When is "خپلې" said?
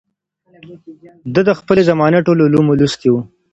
1.59-1.81